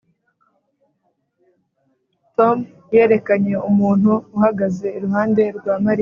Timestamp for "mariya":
5.83-5.99